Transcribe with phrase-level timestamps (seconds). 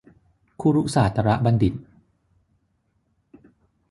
[0.61, 1.73] คุรุศาสตรบัณฑิต